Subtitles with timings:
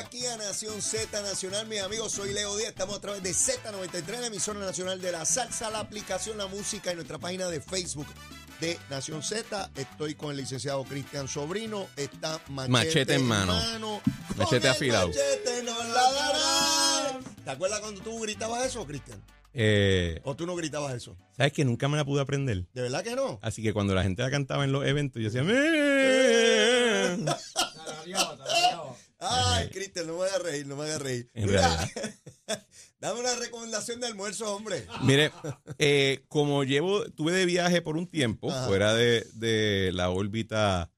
[0.00, 4.20] Aquí a Nación Z Nacional, mis amigos, soy Leo Díaz, estamos a través de Z93,
[4.20, 8.06] la emisora nacional de la salsa, la aplicación, la música y nuestra página de Facebook
[8.60, 9.70] de Nación Z.
[9.74, 14.00] Estoy con el licenciado Cristian Sobrino, está machete, Machete en mano.
[14.36, 15.08] Machete afilado.
[15.08, 17.24] Machete nos la darán.
[17.44, 19.22] ¿Te acuerdas cuando tú gritabas eso, Cristian?
[19.52, 21.16] Eh, ¿O tú no gritabas eso?
[21.36, 22.66] ¿Sabes que nunca me la pude aprender?
[22.72, 23.38] ¿De verdad que no?
[23.42, 25.42] Así que cuando la gente la cantaba en los eventos, yo decía...
[25.52, 27.18] "Eh".
[29.20, 31.30] Ay, Cristian, no me hagas reír, no me hagas reír.
[31.34, 31.90] En Mira,
[33.00, 34.86] dame una recomendación de almuerzo, hombre.
[35.02, 35.30] Mire,
[35.78, 38.66] eh, como llevo, tuve de viaje por un tiempo Ajá.
[38.66, 40.90] fuera de, de la órbita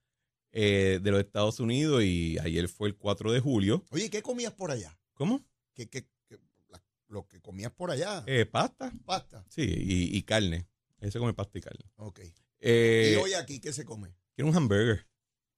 [0.52, 3.84] eh, de los Estados Unidos y ayer fue el 4 de julio.
[3.90, 4.96] Oye, ¿qué comías por allá?
[5.14, 5.44] ¿Cómo?
[5.74, 8.22] ¿Qué, qué, qué- la- lo que comías por allá?
[8.26, 8.92] Eh, pasta.
[9.04, 9.44] Pasta.
[9.48, 10.68] Sí, y, y carne.
[11.00, 11.84] Ese come pasta y carne.
[11.96, 12.20] Ok.
[12.60, 14.14] Eh, ¿Y hoy aquí qué se come?
[14.36, 15.06] quiero un hamburger.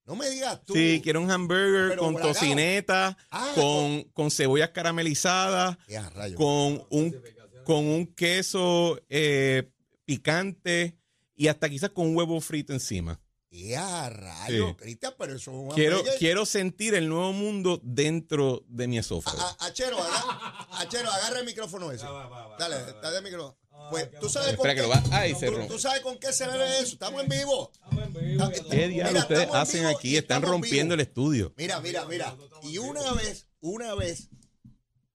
[0.06, 0.74] No me digas tú.
[0.74, 2.34] Sí, quiero un hamburger Pero con bragado.
[2.34, 5.78] tocineta, Ah, con, con cebollas caramelizadas,
[6.14, 6.36] rayos.
[6.36, 7.16] con un,
[7.64, 9.70] con un queso eh,
[10.04, 10.98] picante
[11.34, 13.20] y hasta quizás con un huevo frito encima.
[13.50, 14.76] Ya, rayos, Sí.
[14.76, 16.18] Cristian, pero eso es un Quiero, hamburger.
[16.18, 19.38] quiero sentir el nuevo mundo dentro de mi esófago.
[19.38, 19.56] Agarra,
[20.72, 22.04] Achero, agarra el micrófono ese.
[22.58, 23.56] Dale, dale el micrófono.
[23.90, 24.82] Pues, ¿tú sabes con que qué?
[24.82, 25.68] lo va- ay, se ¿Tú, rompe.
[25.68, 26.94] tú sabes con qué se bebe eso?
[26.94, 27.70] Estamos en vivo.
[28.70, 30.16] ¿Qué diablos ustedes estamos en hacen vivo aquí?
[30.16, 31.52] Están estamos rompiendo el estudio.
[31.56, 32.34] Mira, mira, mira.
[32.62, 34.28] Y una vez, una vez,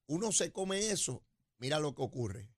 [0.08, 1.24] uno se come eso,
[1.58, 2.50] mira lo que ocurre.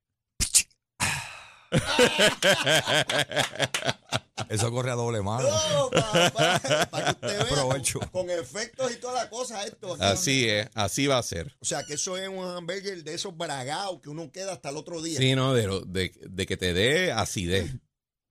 [4.50, 5.48] Eso corre a doble mano.
[5.50, 8.00] No, para que usted vea Provecho.
[8.00, 9.96] con, con efectos y toda la cosa esto.
[10.00, 11.56] Así es, así va a ser.
[11.62, 14.78] O sea, que eso es un hamburger de esos bragados que uno queda hasta el
[14.78, 15.18] otro día.
[15.20, 17.72] Sí, no, de, lo- de, de que te dé acidez.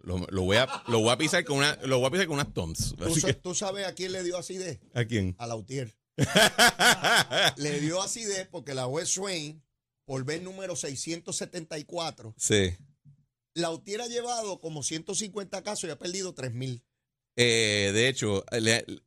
[0.02, 2.34] Lo, lo voy a, lo voy a pisar con una, lo voy a pisar con
[2.36, 2.94] unas toms.
[2.96, 4.80] ¿Tú, Así sa- que, tú sabes a quién le dio acidez?
[4.94, 5.34] ¿A quién?
[5.38, 5.94] A Lautier.
[7.56, 9.62] le dio acidez porque la juez Swain,
[10.06, 12.74] por ver número 674, Sí.
[13.60, 16.84] Lautier ha llevado como 150 casos y ha perdido 3 mil.
[17.36, 18.44] Eh, de hecho,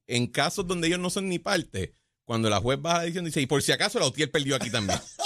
[0.07, 3.41] en casos donde ellos no son ni parte, cuando la juez baja la edición dice,
[3.41, 4.99] y por si acaso la UTIER perdió aquí también.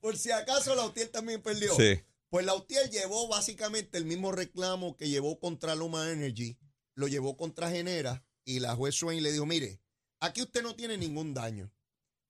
[0.00, 1.76] Por si acaso Lautier también perdió.
[1.76, 2.00] sí.
[2.28, 6.58] Pues Lautier llevó básicamente el mismo reclamo que llevó contra Luma Energy,
[6.94, 9.82] lo llevó contra Genera y la juez Swain le dijo, mire,
[10.18, 11.70] aquí usted no tiene ningún daño.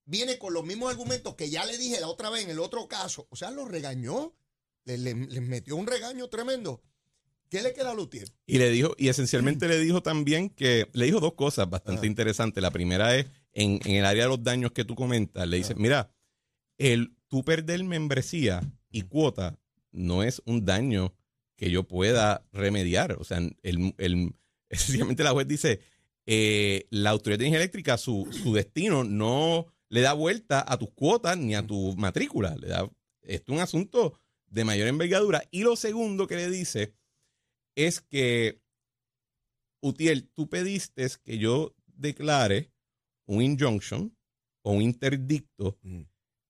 [0.03, 2.89] Viene con los mismos argumentos que ya le dije la otra vez en el otro
[2.89, 3.27] caso.
[3.29, 4.35] O sea, lo regañó,
[4.85, 6.81] le, le- les metió un regaño tremendo.
[7.49, 8.27] ¿Qué le queda a Lautier?
[8.47, 12.09] Y le dijo, y esencialmente le dijo también que, le dijo dos cosas bastante Ah.
[12.09, 12.61] interesantes.
[12.63, 15.75] La primera es, en, en el área de los daños que tú comentas, le dice,
[15.75, 16.11] mira,
[16.79, 19.59] el tú perder membresía y cuota
[19.91, 21.13] no es un daño
[21.55, 23.13] que yo pueda remediar.
[23.19, 24.33] O sea, el, el,
[24.69, 25.79] esencialmente la juez dice,
[26.25, 30.89] eh, la Autoridad de Energía Eléctrica, su, su destino no le da vuelta a tus
[30.89, 32.55] cuotas ni a tu matrícula.
[32.55, 32.89] Le da,
[33.21, 34.19] esto es un asunto
[34.53, 35.43] de mayor envergadura.
[35.51, 36.93] Y lo segundo que le dice
[37.75, 38.61] es que,
[39.81, 42.71] Utiel, tú pediste que yo declare
[43.25, 44.15] un injunction
[44.63, 45.77] o un interdicto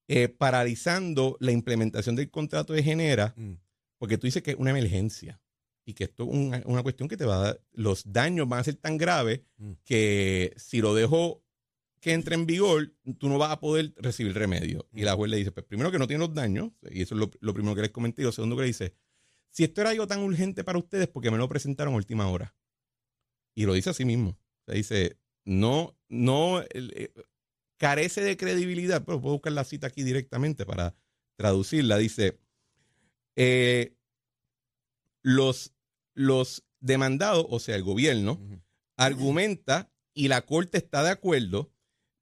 [0.06, 3.54] eh, paralizando la implementación del contrato de Genera, Mm.
[3.98, 5.40] porque tú dices que es una emergencia
[5.86, 8.60] y que esto es una, una cuestión que te va a dar, los daños van
[8.60, 9.72] a ser tan graves Mm.
[9.84, 11.42] que si lo dejo
[12.04, 14.86] que entre en vigor, tú no vas a poder recibir remedio.
[14.92, 17.18] Y la juez le dice, pues primero que no tiene los daños, y eso es
[17.18, 18.94] lo, lo primero que les comenté, y lo segundo que le dice,
[19.48, 22.54] si esto era algo tan urgente para ustedes, porque me lo presentaron a última hora.
[23.54, 24.32] Y lo dice así mismo.
[24.32, 25.16] O sea, dice,
[25.46, 27.10] no, no, eh,
[27.78, 30.94] carece de credibilidad, pero puedo buscar la cita aquí directamente para
[31.36, 31.96] traducirla.
[31.96, 32.38] Dice,
[33.34, 33.96] eh,
[35.22, 35.72] los,
[36.12, 38.38] los demandados, o sea, el gobierno,
[38.98, 41.73] argumenta y la corte está de acuerdo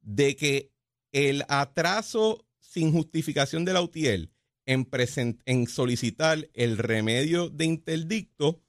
[0.03, 0.71] de que
[1.13, 4.31] el atraso sin justificación de la UTIEL
[4.67, 8.61] en, solicitar el remedio de interdicto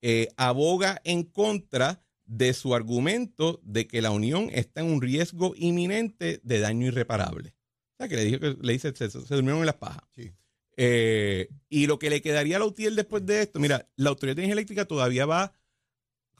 [0.00, 5.54] eh, aboga en contra de su argumento de que la Unión está en un riesgo
[5.56, 7.54] inminente de daño irreparable.
[7.94, 10.02] O sea, que le, dijo que le dice, se, se durmieron en las pajas.
[10.14, 10.32] Sí.
[10.76, 14.36] Eh, y lo que le quedaría a la UTIEL después de esto, mira, la Autoridad
[14.36, 15.52] de Energía Eléctrica todavía va,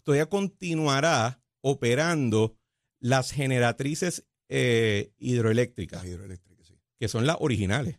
[0.02, 2.56] todavía continuará operando
[2.98, 6.74] las generatrices eh, hidroeléctricas, Las hidroeléctricas, sí.
[6.98, 7.98] que son las originales.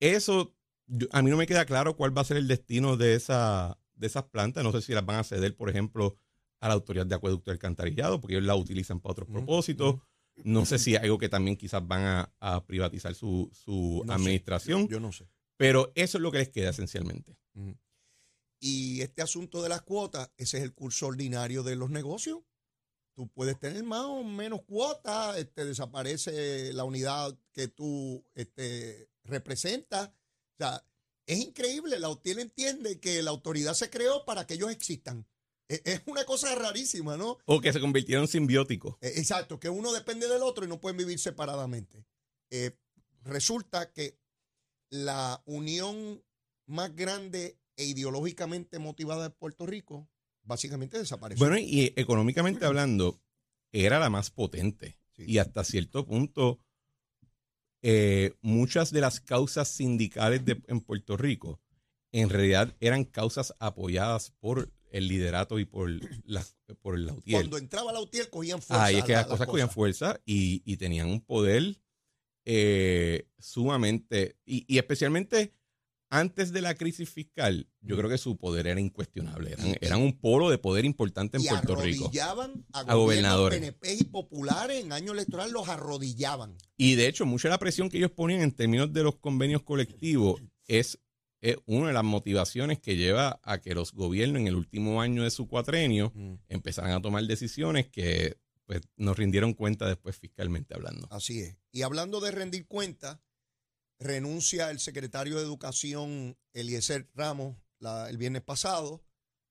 [0.00, 0.54] Eso,
[0.86, 3.78] yo- a mí no me queda claro cuál va a ser el destino de, esa,
[3.94, 4.64] de esas plantas.
[4.64, 6.16] No sé si las van a ceder, por ejemplo,
[6.60, 9.96] a la Autoridad de Acueducto y Alcantarillado, porque ellos la utilizan para otros propósitos.
[10.44, 14.12] No sé si es algo que también quizás van a, a privatizar su, su No
[14.14, 14.18] sé.
[14.20, 15.28] administración, Yo no sé.
[15.56, 17.36] pero eso es lo que les queda esencialmente.
[18.60, 22.40] Y este asunto de las cuotas, ese es el curso ordinario de los negocios.
[23.14, 30.08] Tú puedes tener más o menos cuotas, este, desaparece la unidad que tú este, representas.
[30.08, 30.84] O sea,
[31.26, 35.26] es increíble, la UTIEL entiende que la autoridad se creó para que ellos existan.
[35.68, 37.38] E- Es una cosa rarísima, ¿no?
[37.46, 38.96] O que se convirtieron en simbióticos.
[39.00, 42.04] Eh, Exacto, que uno depende del otro y no pueden vivir separadamente.
[42.50, 42.76] Eh,
[43.22, 44.18] resulta que
[44.90, 46.24] la unión
[46.66, 50.09] más grande e ideológicamente motivada de Puerto Rico
[50.42, 51.44] básicamente desapareció.
[51.46, 53.20] Bueno, y económicamente hablando,
[53.72, 54.98] era la más potente.
[55.16, 55.24] Sí.
[55.26, 56.58] Y hasta cierto punto,
[57.82, 61.60] eh, muchas de las causas sindicales de- en Puerto Rico
[62.12, 65.88] en realidad eran causas apoyadas por el liderato y por
[66.24, 66.44] la,
[66.82, 67.42] por la UTIEL.
[67.42, 68.84] Cuando entraba la UTIEL cogían fuerza.
[68.84, 71.80] Ahí es que la- las las cosas cogían fuerza y, y tenían un poder
[72.46, 75.54] eh, sumamente, y, y especialmente
[76.10, 79.52] antes de la crisis fiscal, yo creo que su poder era incuestionable.
[79.52, 82.06] Eran, eran un polo de poder importante en y Puerto Rico.
[82.06, 83.60] arrodillaban a, A gobernadores.
[83.60, 86.56] PNP y populares en año electoral, los arrodillaban.
[86.76, 89.62] Y de hecho, mucha de la presión que ellos ponían en términos de los convenios
[89.62, 90.98] colectivos es,
[91.40, 95.22] es una de las motivaciones que lleva a que los gobiernos en el último año
[95.22, 96.12] de su cuatrenio
[96.48, 98.36] empezaran a tomar decisiones que
[98.66, 101.06] pues, nos rindieron cuenta después fiscalmente hablando.
[101.10, 101.56] Así es.
[101.70, 103.20] Y hablando de rendir cuenta,
[104.00, 109.02] renuncia el secretario de Educación Eliezer Ramos la- el viernes pasado,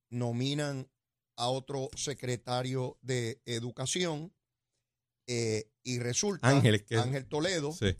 [0.10, 0.90] nominan
[1.38, 4.34] a otro secretario de Educación
[5.28, 7.96] eh, y resulta Ángel, que- Ángel Toledo Sí.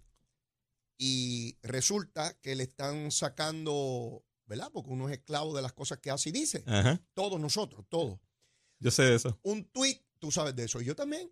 [0.98, 4.70] y resulta que le están sacando, ¿verdad?
[4.74, 6.64] Porque uno es esclavo de las cosas que hace y dice.
[6.68, 7.02] Ajá.
[7.14, 8.20] Todos nosotros, todos.
[8.80, 9.40] Yo sé de eso.
[9.44, 11.32] Un tuit, tú sabes de eso, y yo también.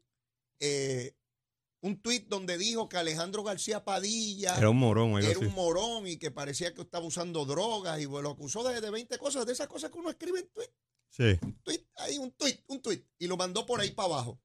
[0.60, 1.16] eh,
[1.82, 5.46] un tuit donde dijo que Alejandro García Padilla Era un morón era así.
[5.46, 9.18] un morón y que parecía que estaba usando drogas y lo acusó de, de 20
[9.18, 10.72] cosas, de esas cosas que uno escribe en tuit.
[11.10, 11.40] Sí.
[11.64, 14.42] Tweet, ahí un tuit, un tuit, y lo mandó por ahí para abajo.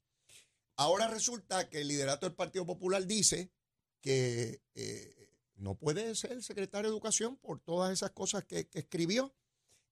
[0.76, 3.52] Ahora resulta que el liderato del Partido Popular dice
[4.00, 9.34] que eh, no puede ser secretario de Educación por todas esas cosas que, que escribió.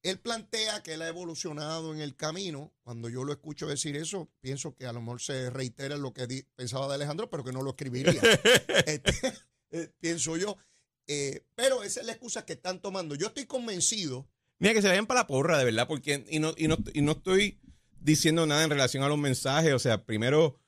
[0.02, 2.72] Él plantea que él ha evolucionado en el camino.
[2.82, 6.26] Cuando yo lo escucho decir eso, pienso que a lo mejor se reitera lo que
[6.26, 8.20] di- pensaba de Alejandro, pero que no lo escribiría.
[8.86, 9.12] Este,
[9.72, 10.56] eh, pienso yo.
[11.06, 13.14] Eh, pero esa es la excusa que están tomando.
[13.14, 14.26] Yo estoy convencido
[14.58, 17.00] Mira, que se vayan para la porra, de verdad, porque, y no, y no, y
[17.02, 17.58] no estoy
[17.98, 19.72] diciendo nada en relación a los mensajes.
[19.72, 20.58] O sea, primero,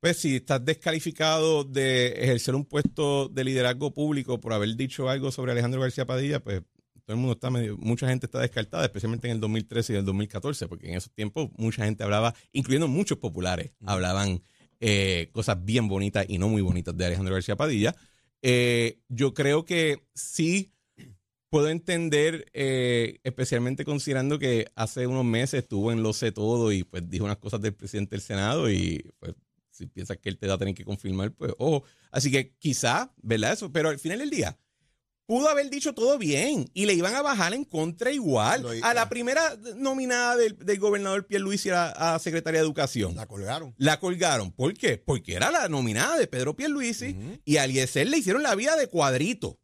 [0.00, 5.30] pues si estás descalificado de ejercer un puesto de liderazgo público por haber dicho algo
[5.32, 6.62] sobre Alejandro García Padilla, pues
[7.08, 10.04] todo el mundo está medio, mucha gente está descartada, especialmente en el 2013 y el
[10.04, 14.42] 2014, porque en esos tiempos mucha gente hablaba, incluyendo muchos populares, hablaban
[14.78, 17.96] eh, cosas bien bonitas y no muy bonitas de Alejandro García Padilla.
[18.42, 20.74] Eh, yo creo que sí
[21.48, 26.84] puedo entender, eh, especialmente considerando que hace unos meses estuvo en Lo sé todo y
[26.84, 29.34] pues dijo unas cosas del presidente del Senado y pues
[29.70, 31.84] si piensas que él te va a tener que confirmar, pues ojo.
[32.10, 33.54] Así que quizá, ¿verdad?
[33.54, 34.58] Eso, pero al final del día,
[35.28, 38.94] pudo haber dicho todo bien y le iban a bajar en contra igual Lo a
[38.94, 43.14] la primera nominada del, del gobernador Pierluisi a, a secretaria de Educación.
[43.14, 43.74] la colgaron.
[43.76, 44.50] La colgaron.
[44.52, 44.96] ¿Por qué?
[44.96, 47.14] Porque era la nominada de Pedro Pierluisi
[47.44, 49.58] y a Eliezer le hicieron la vida de cuadrito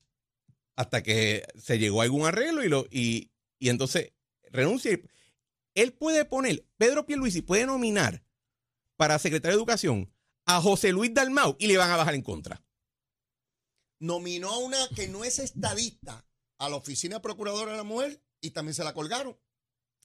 [0.77, 4.13] hasta que se llegó a algún arreglo y, lo, y, y entonces
[4.53, 4.93] renuncia.
[4.93, 5.03] y-
[5.75, 8.23] Él puede poner, Pedro Pierluisi puede nominar
[8.97, 10.13] para secretario de Educación
[10.45, 12.61] a José Luis Dalmau y le van a bajar en contra.
[14.05, 16.25] Nominó a una que no es estadista
[16.59, 19.37] a la oficina procuradora de la mujer y también se la colgaron.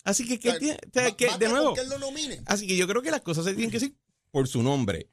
[0.03, 1.89] Así que, O que sea, tiene- o sea, ba- que, basta de nuevo, que él
[1.89, 2.41] lo nomine.
[2.45, 3.95] así que yo creo que las cosas se tienen que decir
[4.31, 5.09] por su nombre.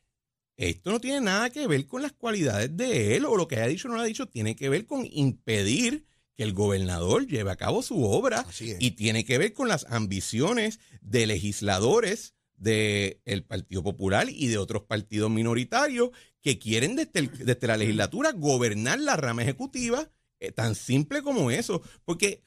[0.57, 3.67] Esto no tiene nada que ver con las cualidades de él o lo que haya
[3.67, 7.51] dicho o no lo ha dicho, tiene que ver con impedir que el gobernador lleve
[7.51, 8.47] a cabo su obra
[8.79, 14.83] y tiene que ver con las ambiciones de legisladores del Partido Popular y de otros
[14.85, 16.11] partidos minoritarios
[16.47, 21.51] que quieren desde, el- desde la legislatura gobernar la rama ejecutiva, eh, tan simple como
[21.51, 21.83] eso.
[22.05, 22.45] Porque,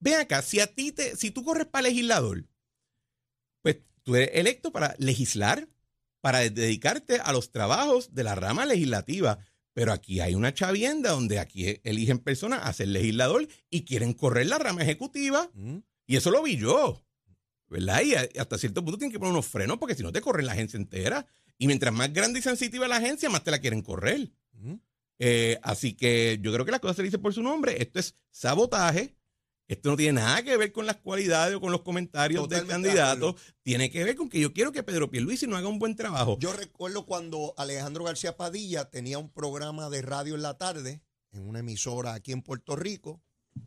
[0.00, 2.46] ven acá, si a ti te, si tú corres para legislador,
[3.60, 5.68] pues tú eres electo para legislar,
[6.22, 9.40] para dedicarte a los trabajos de la rama legislativa.
[9.74, 14.46] Pero aquí hay una chavienda donde aquí eligen personas a ser legislador y quieren correr
[14.46, 15.50] la rama ejecutiva.
[15.52, 15.80] Mm.
[16.06, 17.04] Y eso lo vi yo.
[17.68, 18.00] ¿Verdad?
[18.02, 20.52] Y hasta cierto punto tienen que poner unos frenos porque si no te corren la
[20.52, 21.26] agencia entera.
[21.58, 24.30] Y mientras más grande y sensitiva la agencia, más te la quieren correr.
[25.18, 27.80] Eh, así que yo creo que las cosas se dicen por su nombre.
[27.80, 29.16] Esto es sabotaje.
[29.68, 32.88] Esto no tiene nada que ver con las cualidades o con los comentarios del Totalmente
[32.88, 33.36] candidato.
[33.62, 36.36] Tiene que ver con que yo quiero que Pedro Pierluisi no haga un buen trabajo.
[36.40, 41.48] Yo recuerdo cuando Alejandro García Padilla tenía un programa de radio en la tarde en
[41.48, 43.22] una emisora aquí en Puerto Rico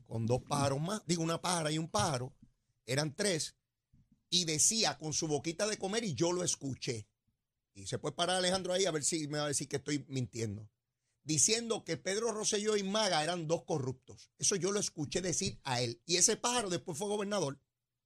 [0.06, 2.36] con dos pájaros más, digo una pájara y un pájaro,
[2.86, 3.56] eran tres.
[4.30, 7.08] y decía con su boquita de comer y yo lo escuché.
[7.76, 10.06] Y se puede parar Alejandro ahí a ver si me va a decir que estoy
[10.08, 10.70] mintiendo.
[11.24, 14.32] Diciendo que Pedro Rosselló y Maga eran dos corruptos.
[14.38, 16.02] Eso yo lo escuché decir a él.
[16.06, 17.60] Y ese pájaro después fue gobernador.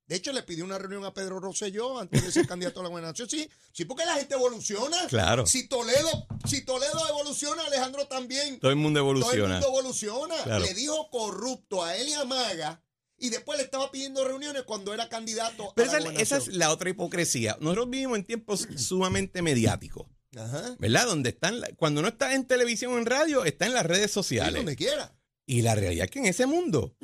[0.07, 2.89] De hecho, le pidió una reunión a Pedro Rosselló antes de ser candidato a la
[2.89, 3.29] gobernación.
[3.29, 5.05] Sí, sí, porque la gente evoluciona.
[5.07, 5.45] Claro.
[5.45, 6.09] Si Toledo,
[6.47, 8.59] si Toledo evoluciona, Alejandro también.
[8.59, 9.53] Todo el mundo Todo el evoluciona.
[9.59, 10.43] mundo evoluciona.
[10.43, 10.65] Claro.
[10.65, 12.81] Le dijo corrupto a él y a Maga.
[13.19, 16.47] Y después le estaba pidiendo reuniones cuando era candidato Pero a la esa, esa es
[16.55, 17.57] la otra hipocresía.
[17.59, 20.75] Nosotros vivimos en tiempos sumamente mediáticos, Ajá.
[20.79, 21.05] ¿verdad?
[21.07, 24.13] Donde están, cuando no está en televisión o en radio, está en las redes Sí,
[24.15, 24.55] sociales.
[24.55, 25.15] donde quiera.
[25.45, 26.95] Y la realidad es que en ese mundo,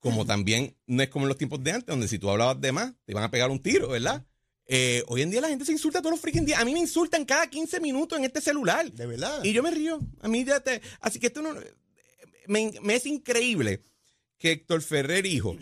[0.00, 2.72] como también no es como en los tiempos de antes, donde si tú hablabas de
[2.72, 4.26] más, te iban a pegar un tiro, ¿verdad?
[4.66, 6.58] Eh, hoy en día la gente se insulta todos los freaking días.
[6.58, 8.90] A mí me insultan cada 15 minutos en este celular.
[8.90, 9.44] De verdad.
[9.44, 10.00] Y yo me río.
[10.22, 10.80] A mí ya te.
[11.00, 11.54] Así que esto no.
[12.46, 13.82] Me, me es increíble
[14.44, 15.56] que Héctor Ferrer, hijo,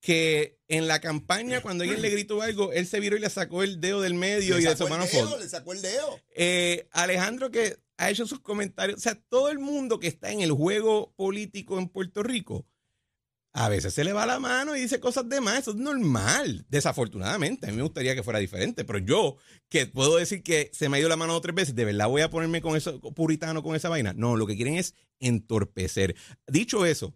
[0.00, 3.62] que en la campaña, cuando alguien le gritó algo, él se viró y le sacó
[3.62, 5.38] el dedo del medio le y de su mano foto.
[5.38, 6.18] le sacó el dedo.
[6.34, 8.98] Eh, Alejandro, que ha hecho sus comentarios.
[8.98, 12.66] O sea, todo el mundo que está en el juego político en Puerto Rico.
[13.52, 16.66] A veces se le va la mano y dice cosas de más, eso es normal,
[16.68, 17.68] desafortunadamente.
[17.68, 19.36] A mí me gustaría que fuera diferente, pero yo,
[19.68, 22.22] que puedo decir que se me ha ido la mano tres veces, ¿de verdad voy
[22.22, 24.14] a ponerme con eso puritano con esa vaina?
[24.14, 26.16] No, lo que quieren es entorpecer.
[26.48, 27.14] Dicho eso,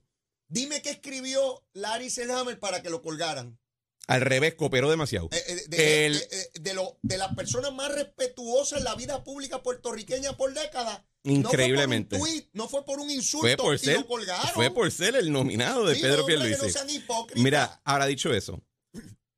[0.55, 3.59] Dime qué escribió Larry Selhammer para que lo colgaran.
[4.07, 5.31] al revés, cooperó demasiado.
[5.33, 8.95] Eh, eh, de, El- de- de- de lo- de las personas más respetuosas en la
[8.95, 11.03] vida pública puertorriqueña por décadas.
[11.23, 12.19] Increíblemente.
[12.19, 14.07] No fue por un tuit, no fue por un insulto Fue por y ser, lo
[14.07, 14.51] colgaron.
[14.53, 16.67] fue por ser el nominado de Sí, Pedro Pierluisi.
[17.09, 17.27] no.
[17.37, 18.63] Mira, ahora dicho eso,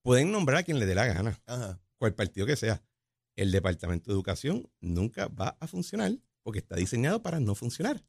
[0.03, 1.41] pueden nombrar a quien le dé la gana.
[1.47, 1.81] Ajá.
[1.99, 2.83] cual partido que sea,
[3.37, 8.05] el Departamento de Educación nunca va a funcionar porque está diseñado para no funcionar.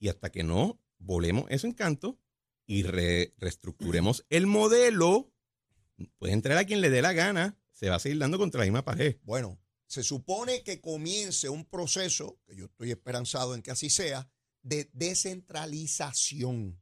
[0.00, 2.18] Y hasta que no volemos eso en canto
[2.66, 5.32] y re- reestructuremos el modelo,
[6.18, 8.64] puede entrar a quien le dé la gana, se va a seguir dando contra la
[8.66, 9.16] misma pared.
[9.24, 14.28] Bueno, se supone que comience un proceso, que yo estoy esperanzado en que así sea,
[14.62, 14.88] de
[15.72, 16.78] descentralización.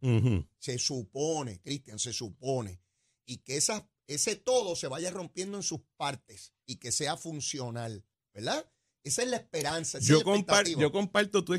[0.59, 2.81] Se supone, Cristian, se supone.
[3.27, 8.05] Y que esa, ese todo se vaya rompiendo en sus partes y que sea funcional,
[8.35, 8.71] ¿verdad?
[9.03, 9.99] Esa es la esperanza.
[9.99, 10.81] esa Yo, es la compar- expectativa.
[10.83, 11.57] yo comparto tu,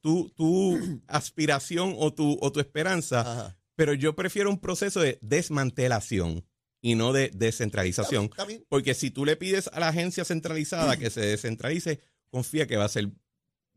[0.00, 3.58] tu, tu aspiración o tu, o tu esperanza, Ajá.
[3.76, 6.46] Pero yo prefiero un proceso de desmantelación
[6.80, 8.24] y no de descentralización.
[8.24, 8.66] Está bien, está bien.
[8.68, 12.00] Porque si tú le pides a la agencia centralizada que se descentralice,
[12.30, 13.10] confía que va a ser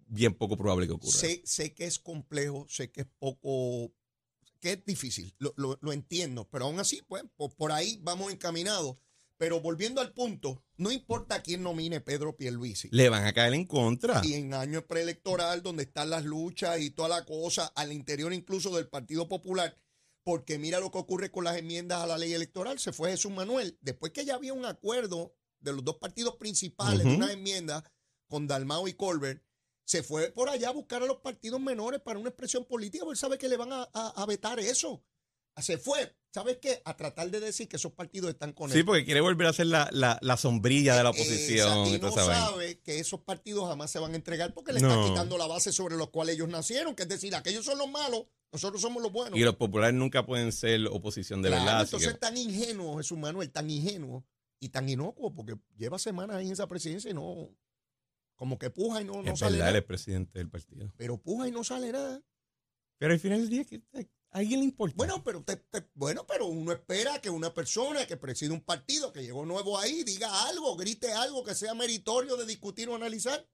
[0.07, 1.17] bien poco probable que ocurra.
[1.17, 3.93] Sé, sé que es complejo, sé que es poco,
[4.59, 8.31] que es difícil, lo, lo- lo entiendo, pero aún así, pues, por, por ahí vamos
[8.31, 8.97] encaminados.
[9.39, 12.89] Pero volviendo al punto, no importa quién nomine Pedro Pierluisi.
[12.91, 14.19] Le van a caer en contra.
[14.25, 18.75] Y en año preelectoral, donde están las luchas y toda la cosa, al interior incluso
[18.75, 19.77] del Partido Popular,
[20.27, 23.31] porque mira lo que ocurre con las enmiendas a la ley electoral, se fue Jesús
[23.31, 27.15] Manuel, después que ya había un acuerdo de los dos partidos principales de Ujú.
[27.15, 27.81] unas enmiendas
[28.27, 29.41] con Dalmao y Colbert,
[29.85, 33.13] se fue por allá a buscar a los partidos menores para una expresión política, porque
[33.15, 35.01] él sabe que le van a, a- a vetar eso.
[35.61, 36.81] Se fue, ¿sabes qué?
[36.83, 38.85] A tratar de decir que esos partidos están con Sí, él.
[38.85, 41.87] porque quiere volver a ser la, la- la sombrilla de la oposición.
[41.87, 44.89] Esa- y no sabe que esos partidos jamás se van a entregar porque le No.
[44.89, 47.89] están quitando la base sobre los cuales ellos nacieron, que es decir, aquellos son los
[47.89, 49.37] malos, nosotros somos los buenos.
[49.37, 51.81] Y los populares nunca pueden ser oposición de Claro, verdad.
[51.83, 54.25] entonces que- tan ingenuo Jesús Manuel, tan ingenuo
[54.59, 57.49] y tan inocuo, porque lleva semanas ahí en esa presidencia y no,
[58.35, 59.77] como que puja y no, no es sale verdad, nada.
[59.79, 60.91] es presidente del partido.
[60.97, 62.21] Pero puja y no sale nada.
[62.97, 63.81] Pero al final del día, ¿qué-
[64.31, 64.95] ¿a alguien le importa?
[64.97, 69.11] Bueno, pero te- te- bueno, pero uno espera que una persona que preside un partido,
[69.13, 73.47] que llegó nuevo ahí, diga algo, grite algo que sea meritorio de discutir o analizar.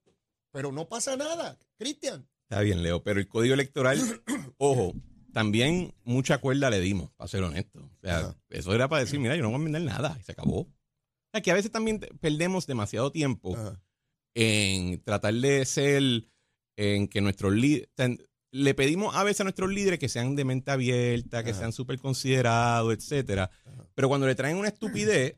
[0.50, 2.26] Pero no pasa nada, Cristian.
[2.48, 3.98] Está bien, Leo, pero el código electoral,
[4.58, 4.94] ojo,
[5.32, 7.80] también mucha cuerda le dimos, para ser honesto.
[7.80, 8.36] O sea, Ajá.
[8.50, 10.60] eso era para decir, mira, yo no voy a vender nada, y se acabó.
[10.60, 10.68] O
[11.32, 13.80] sea, que a veces también perdemos demasiado tiempo Ajá.
[14.34, 16.02] en tratar de ser,
[16.76, 17.88] en que nuestros líderes,
[18.52, 21.58] le pedimos a veces a nuestros líderes que sean de mente abierta, que Ajá.
[21.58, 23.50] sean súper considerados, etcétera.
[23.94, 25.36] Pero cuando le traen una estupidez,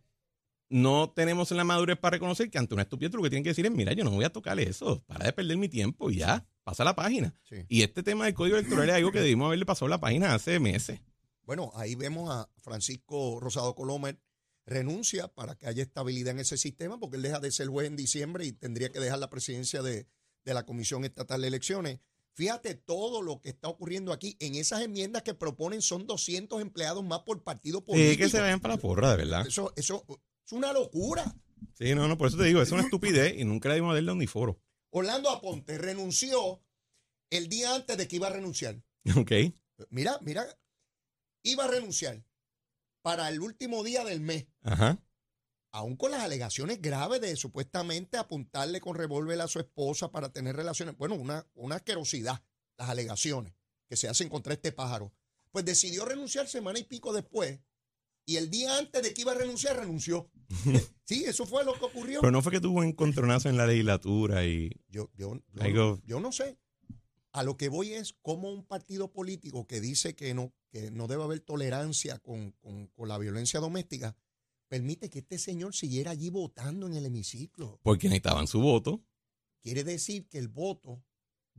[0.68, 3.64] no tenemos la madurez para reconocer que ante una estupidez lo que tienen que decir
[3.64, 6.46] es, mira, yo no voy a tocar eso, para de perder mi tiempo y ya,
[6.66, 7.32] pasa la página.
[7.48, 7.64] Sí.
[7.68, 10.58] Y este tema del código electoral es algo que debimos haberle pasado la página hace
[10.58, 11.00] meses.
[11.44, 14.20] Bueno, ahí vemos a Francisco Rosado Colomer
[14.66, 17.94] renuncia para que haya estabilidad en ese sistema, porque él deja de ser juez en
[17.94, 20.08] diciembre y tendría que dejar la presidencia de,
[20.44, 22.00] de la Comisión Estatal de Elecciones.
[22.32, 24.36] Fíjate todo lo que está ocurriendo aquí.
[24.40, 28.10] En esas enmiendas que proponen son 200 empleados más por partido político.
[28.10, 29.46] Sí, que se vayan para la porra, de verdad.
[29.46, 30.04] Eso, eso
[30.44, 31.32] es una locura.
[31.74, 33.94] Sí, no, no, por eso te digo, es una estupidez y nunca le dimos a
[33.94, 34.60] darle un foro.
[34.98, 36.64] Orlando Aponte renunció
[37.28, 38.82] el día antes de que iba a renunciar.
[39.14, 39.30] Ok.
[39.90, 40.46] Mira, mira,
[41.42, 42.24] iba a renunciar
[43.02, 44.46] para el último día del mes.
[44.62, 44.98] Ajá.
[45.70, 50.56] aún con las alegaciones graves de supuestamente apuntarle con revólver a su esposa para tener
[50.56, 50.96] relaciones.
[50.96, 52.42] Bueno, una, una asquerosidad,
[52.78, 53.52] las alegaciones
[53.90, 55.12] que se hacen contra este pájaro.
[55.50, 57.60] Pues decidió renunciar semana y pico después.
[58.26, 60.28] Y el día antes de que iba a renunciar, renunció.
[61.04, 62.20] sí, eso fue lo que ocurrió.
[62.20, 64.70] Pero no fue que tuvo un encontronazo en la legislatura y.
[64.88, 66.58] Yo, yo, yo, no, yo no sé.
[67.32, 71.06] A lo que voy es cómo un partido político que dice que no, que no
[71.06, 74.16] debe haber tolerancia con, con- con la violencia doméstica
[74.68, 77.78] permite que este señor siguiera allí votando en el hemiciclo.
[77.82, 79.04] Porque necesitaban su voto.
[79.62, 81.04] Quiere decir que el voto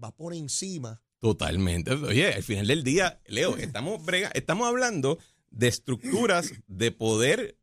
[0.03, 1.01] va por encima.
[1.19, 1.93] Totalmente.
[1.93, 5.19] Oye, al final del día, Leo, estamos, brega- estamos hablando
[5.49, 7.57] de estructuras de poder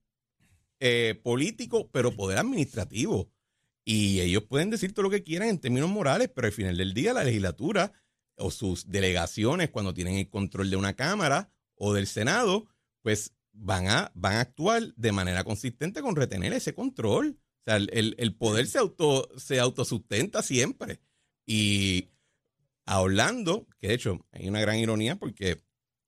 [0.80, 3.30] eh, político, pero poder administrativo.
[3.84, 6.94] Y ellos pueden decir todo lo que quieran en términos morales, pero al final del
[6.94, 7.92] día la legislatura
[8.36, 12.66] o sus delegaciones, cuando tienen el control de una Cámara o del Senado,
[13.02, 17.38] pues van a, van a actuar de manera consistente con retener ese control.
[17.60, 21.00] O sea, el, el- poder se, auto, se autosustenta siempre.
[21.46, 22.08] Y
[22.86, 23.02] a
[23.78, 25.62] que de hecho hay una gran ironía porque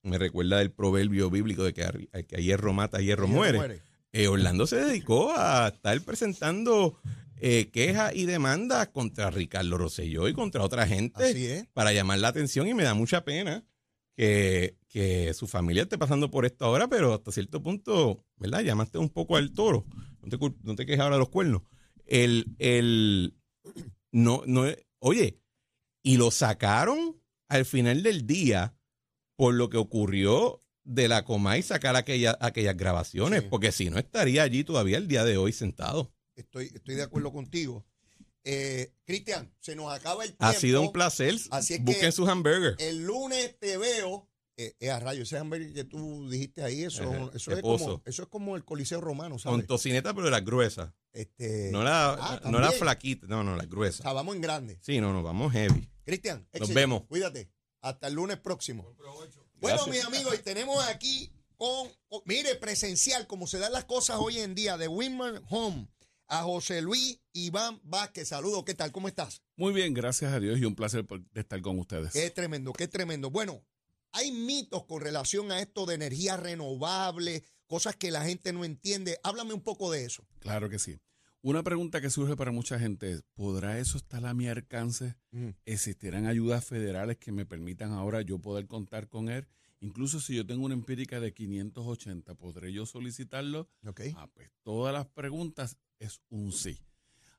[0.06, 3.82] me recuerda del proverbio bíblico de que a, que a hierro mata, a hierro muere.
[4.12, 6.98] Eh, Orlando se dedicó a estar presentando
[7.38, 12.66] eh, quejas y demandas contra Ricardo Rosselló y contra otra gente para llamar la atención
[12.66, 13.66] y me da mucha pena
[14.16, 18.62] que, que su familia esté pasando por esto ahora, pero hasta cierto punto, ¿verdad?
[18.62, 19.84] Llamaste un poco al toro.
[20.22, 21.62] No te, no te quejes ahora de los cuernos.
[22.06, 23.34] El, el,
[24.12, 24.64] no, no,
[25.00, 25.42] oye,
[26.02, 28.75] y lo sacaron al final del día
[29.36, 33.48] por lo que ocurrió de la Comay sacar aquella, aquellas grabaciones, Sí.
[33.50, 36.12] porque si no estaría allí todavía el día de hoy sentado.
[36.36, 37.84] Estoy, estoy de acuerdo contigo.
[38.44, 40.44] Eh, Cristian, se nos acaba el tiempo.
[40.44, 41.34] Ha sido un placer.
[41.50, 42.76] Así es Busquen que- sus hamburgers.
[42.78, 44.28] El lunes te veo.
[44.58, 48.02] Eh, eh, a rayo, ese hamburger que tú dijiste ahí, eso, Ajá, eso, es como,
[48.06, 49.58] eso es como el Coliseo Romano, ¿sabes?
[49.58, 50.94] Con tocineta, pero de las gruesas.
[51.12, 54.02] Este, No la, ah, no la flaquita, no, no, la o gruesa.
[54.04, 54.78] sea, vamos en grande.
[54.80, 55.90] Sí, no, no, vamos heavy.
[56.06, 57.02] Cristian, Nos vemos.
[57.06, 57.50] Cuídate.
[57.88, 58.82] Hasta el lunes próximo.
[59.58, 59.88] Bueno, Gracias.
[59.88, 64.38] mis amigos, y tenemos aquí con, con- mire, presencial, como se dan las cosas hoy
[64.38, 65.88] en día, de Winman Home,
[66.28, 68.28] a José Luis Iván Vázquez.
[68.28, 68.90] Saludos, ¿qué tal?
[68.92, 69.42] ¿Cómo estás?
[69.56, 72.12] Muy bien, gracias a Dios y un placer por- de estar con ustedes.
[72.12, 73.30] Qué tremendo, qué tremendo.
[73.30, 73.64] Bueno,
[74.12, 79.18] hay mitos con relación a esto de energía renovable, cosas que la gente no entiende.
[79.22, 80.26] Háblame un poco de eso.
[80.40, 80.98] Claro que sí.
[81.42, 85.14] Una pregunta que surge para mucha gente es, ¿podrá eso estar a mi alcance?
[85.64, 89.46] ¿Existirán ayudas federales que me permitan ahora yo poder contar con él?
[89.80, 93.70] Incluso si yo tengo una empírica de 580, ¿podré yo solicitarlo?
[94.16, 96.80] Ah, pues todas las preguntas es un sí.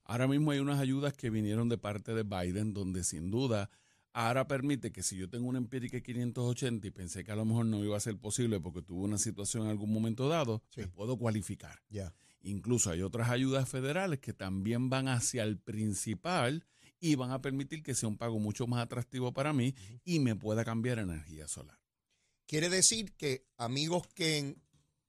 [0.06, 3.70] Ahora mismo hay unas ayudas que vinieron de parte de Biden donde sin duda
[4.14, 7.44] ahora permite que si yo tengo una empírica de 580 y pensé que a lo
[7.44, 10.82] mejor no iba a ser posible porque tuve una situación en algún momento dado, Sí.
[10.82, 11.82] me puedo cualificar.
[11.90, 12.14] Ya.
[12.42, 16.66] Incluso hay otras ayudas federales que también van hacia el principal
[17.00, 20.36] y van a permitir que sea un pago mucho más atractivo para mí y me
[20.36, 21.80] pueda cambiar a energía solar.
[22.48, 24.64] Quiere decir que amigos que en-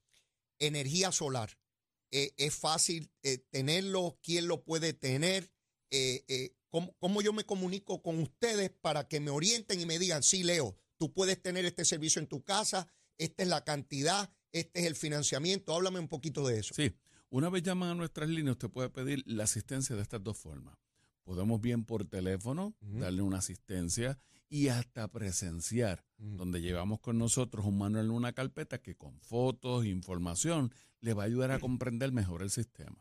[0.59, 1.57] Energía solar.
[2.11, 5.51] Eh, es fácil eh, tenerlo, quién lo puede tener,
[5.91, 9.99] Eh, eh, ¿cómo, cómo yo me comunico con ustedes para que me orienten y me
[9.99, 12.87] digan, sí, Leo, tú puedes tener este servicio en tu casa,
[13.19, 16.73] esta es la cantidad, este es el financiamiento, háblame un poquito de eso.
[16.73, 16.95] Sí,
[17.29, 20.75] una vez llaman a nuestras líneas, usted puede pedir la asistencia de estas dos formas.
[21.23, 24.17] Podemos bien por teléfono, darle una asistencia
[24.49, 29.85] y hasta presenciar, donde llevamos con nosotros un manual en una carpeta que con fotos,
[29.85, 32.97] información, le va a ayudar a comprender mejor el sistema.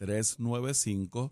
[0.01, 1.31] 787-395-7766.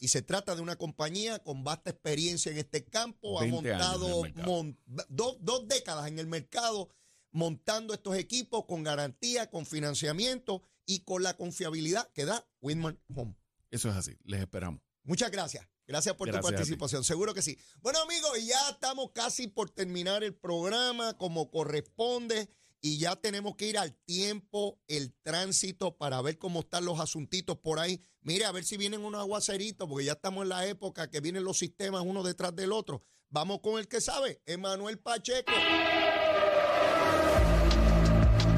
[0.00, 3.84] Y se trata de una compañía con vasta experiencia en este campo, ha 20 años
[3.84, 4.78] en el montado mon-
[5.08, 6.88] dos, dos décadas en el mercado,
[7.30, 13.36] montando estos equipos con garantía, con financiamiento y con la confiabilidad que da Winman Home.
[13.70, 14.16] Eso es así.
[14.24, 14.80] Les esperamos.
[15.04, 15.66] Muchas gracias.
[15.86, 16.54] Gracias por Gracias tu ti.
[16.54, 17.04] participación.
[17.04, 17.58] Seguro que sí.
[17.82, 22.48] Bueno, amigos, ya estamos casi por terminar el programa como corresponde
[22.84, 27.56] y ya tenemos que ir al tiempo, el tránsito para ver cómo están los asuntitos
[27.56, 27.98] por ahí.
[28.20, 31.44] Mire, a ver si vienen unos aguaceritos, porque ya estamos en la época que vienen
[31.44, 33.02] los sistemas uno detrás del otro.
[33.30, 35.50] Vamos con el que sabe, Emanuel Pacheco.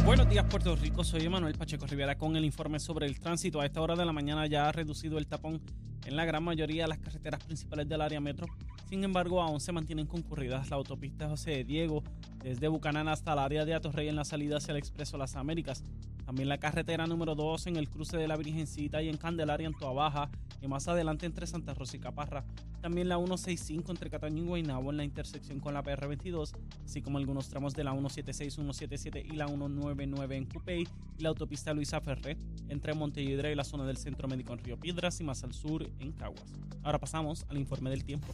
[0.05, 3.61] Buenos días Puerto Rico, soy Manuel Pacheco Rivera con el informe sobre el tránsito.
[3.61, 5.63] A esta hora de la mañana ya ha reducido el tapón
[6.05, 8.49] en la gran mayoría de las carreteras principales del área metro.
[8.89, 12.05] Sin embargo, aún se mantienen concurridas la autopista José de Diego
[12.43, 15.83] desde Bucanán hasta el área de Atorrey en la salida hacia el Expreso Las Américas.
[16.25, 19.75] También la carretera número 2 en el cruce de la Virgencita y en Candelaria en
[19.75, 20.31] Toabaja
[20.63, 22.45] y más adelante entre Santa Rosa y Caparra.
[22.81, 26.53] También la 165 entre Cataño y Guaynabo en la intersección con la PR22,
[26.85, 30.87] así como algunos tramos de la 176, 177 y la 199 en Cupey
[31.19, 32.37] y la autopista Luisa Ferré
[32.69, 35.89] entre Montelledra y la zona del Centro Médico en Río Piedras y más al sur
[35.99, 36.55] en Caguas.
[36.85, 38.33] Ahora pasamos al informe del tiempo.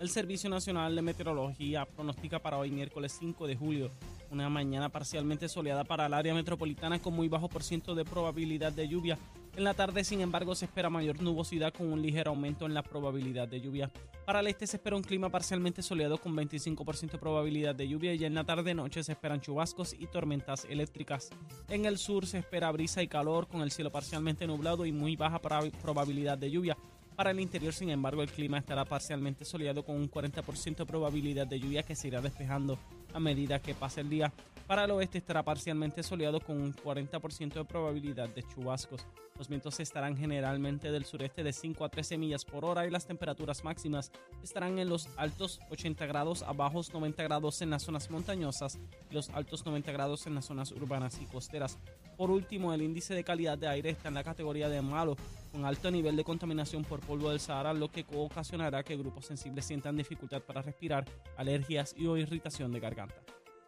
[0.00, 3.90] El Servicio Nacional de Meteorología pronostica para hoy miércoles 5 de julio
[4.30, 8.72] una mañana parcialmente soleada para el área metropolitana con muy bajo por ciento de probabilidad
[8.72, 9.18] de lluvia.
[9.56, 12.82] En la tarde, sin embargo, se espera mayor nubosidad con un ligero aumento en la
[12.82, 13.90] probabilidad de lluvia.
[14.26, 18.12] Para el este se espera un clima parcialmente soleado con 25% de probabilidad de lluvia
[18.14, 21.30] y en la tarde-noche se esperan chubascos y tormentas eléctricas.
[21.70, 25.16] En el sur se espera brisa y calor con el cielo parcialmente nublado y muy
[25.16, 26.76] baja proba- probabilidad de lluvia.
[27.16, 31.46] Para el interior, sin embargo, el clima estará parcialmente soleado con un 40% de probabilidad
[31.46, 32.78] de lluvia que se irá despejando
[33.14, 34.30] a medida que pase el día.
[34.66, 39.06] Para el oeste estará parcialmente soleado con un 40% de probabilidad de chubascos.
[39.38, 43.06] Los vientos estarán generalmente del sureste de 5 a 13 millas por hora y las
[43.06, 48.10] temperaturas máximas estarán en los altos 80 grados a bajos 90 grados en las zonas
[48.10, 48.78] montañosas
[49.10, 51.78] y los altos 90 grados en las zonas urbanas y costeras.
[52.16, 55.16] Por último, el índice de calidad de aire está en la categoría de malo,
[55.52, 59.66] con alto nivel de contaminación por polvo del Sahara, lo que ocasionará que grupos sensibles
[59.66, 61.04] sientan dificultad para respirar,
[61.36, 63.22] alergias y o irritación de garganta.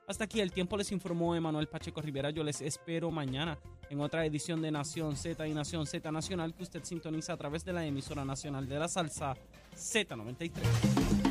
[0.06, 2.30] Hasta aquí el tiempo les informó Emanuel Pacheco Rivera.
[2.30, 3.58] Yo les espero mañana
[3.90, 7.62] en otra edición de Nación Z y Nación Z Nacional que usted sintoniza a través
[7.66, 9.34] de la emisora nacional de la salsa
[9.76, 11.27] Z93.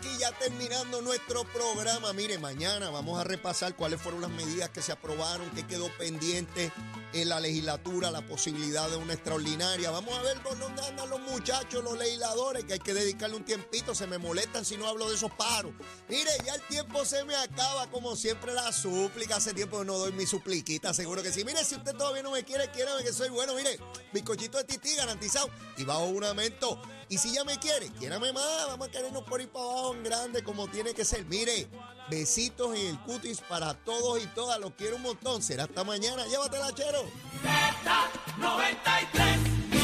[0.00, 2.12] Aquí ya terminando nuestro programa.
[2.12, 6.70] Mire, mañana vamos a repasar cuáles fueron las medidas que se aprobaron, qué quedó pendiente
[7.14, 9.90] en la legislatura, la posibilidad de una extraordinaria.
[9.90, 13.44] Vamos a ver por dónde andan los muchachos, los legisladores, que hay que dedicarle un
[13.44, 13.94] tiempito.
[13.94, 15.72] Se me molestan si no hablo de esos paros.
[16.08, 19.36] Mire, ya el tiempo se me acaba, como siempre la súplica.
[19.36, 21.44] Hace tiempo no doy mi supliquita, seguro que sí.
[21.44, 23.54] Mire, si usted todavía no me quiere, quiérame que soy bueno.
[23.54, 23.78] Mire,
[24.12, 26.78] bizcochito de tití garantizado y bajo un aumento.
[27.08, 28.66] Y si ya me quiere, quiérame más.
[28.68, 31.24] Vamos a querernos por ir para abajo grande como tiene que ser.
[31.26, 31.68] Mire,
[32.10, 34.58] besitos en el cutis para todos y todas.
[34.58, 35.40] Los quiero un montón.
[35.40, 36.26] Será hasta mañana.
[36.26, 37.04] Llévatela, chero.
[37.44, 39.79] Z93.